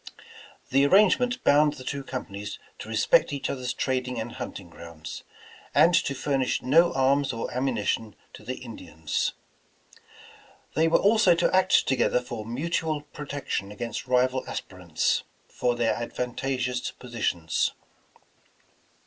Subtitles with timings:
[0.71, 5.21] The ar rangement bound the two companies to respect each other's trading and hunting grounds,
[5.75, 9.33] and to furnish no arms or ammunition to the Indians.
[10.73, 15.93] They were also to act together for mutual protection against rival as pirants for their
[15.93, 17.73] advantageous positions.